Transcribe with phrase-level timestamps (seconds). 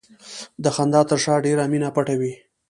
[0.63, 2.33] د خندا تر شا ډېره مینه پټه وي.